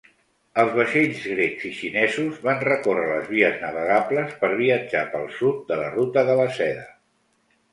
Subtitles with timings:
[0.61, 5.79] Els vaixells grecs i xinesos van recórrer les vies navegables per viatjar pel sud de
[5.83, 6.89] la Ruta de la Seda.